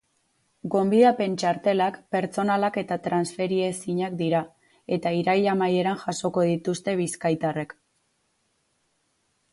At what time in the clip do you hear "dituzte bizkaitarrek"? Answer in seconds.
6.55-7.81